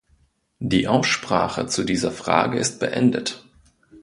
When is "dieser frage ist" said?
1.83-2.79